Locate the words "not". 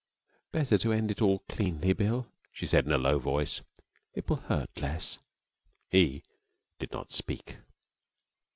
6.91-7.11